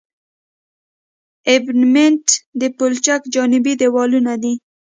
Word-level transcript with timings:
ابټمنټ 1.55 2.25
د 2.59 2.61
پلچک 2.77 3.21
جانبي 3.33 3.73
دیوالونه 3.81 4.33
دي 4.43 4.53